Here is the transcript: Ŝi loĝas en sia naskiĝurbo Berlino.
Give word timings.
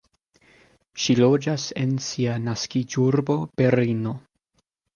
Ŝi 1.03 1.15
loĝas 1.19 1.67
en 1.83 1.93
sia 2.07 2.39
naskiĝurbo 2.47 3.39
Berlino. 3.61 4.19